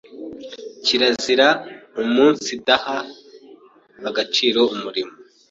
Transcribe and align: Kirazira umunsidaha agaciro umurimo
Kirazira 0.85 1.47
umunsidaha 2.01 2.97
agaciro 4.09 4.61
umurimo 4.75 5.13